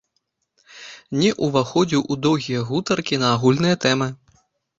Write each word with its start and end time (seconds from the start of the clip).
Не 1.23 1.29
ўваходзіў 1.47 2.01
у 2.15 2.17
доўгія 2.27 2.65
гутаркі 2.71 3.21
на 3.27 3.31
агульныя 3.37 3.75
тэмы. 3.87 4.11